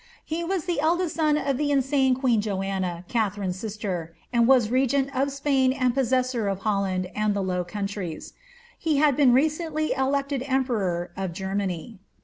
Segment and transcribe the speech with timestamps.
[0.25, 5.15] he was the eldest son of the insane queen Joanna, Katharine's sbter, and was regent
[5.15, 8.33] of Spain and possessor of Holland and the Low Countries;
[8.79, 11.99] he had been recently elected em peror of Germany.